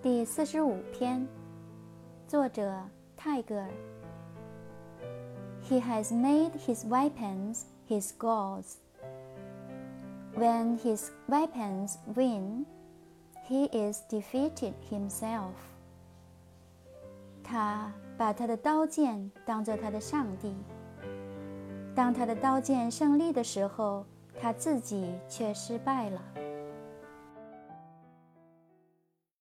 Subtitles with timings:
[0.00, 1.26] 第四十五篇，
[2.28, 2.72] 作者
[3.16, 3.68] 泰戈尔。
[5.68, 8.76] He has made his weapons his gods.
[10.36, 12.64] When his weapons win,
[13.48, 15.50] he is defeated himself.
[17.42, 20.54] 他把他的刀剑当做他的上帝。
[21.96, 24.06] 当他的刀剑胜利的时候，
[24.40, 26.22] 他自己却失败了。